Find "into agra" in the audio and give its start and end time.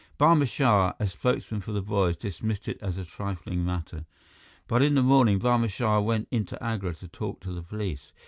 6.31-6.95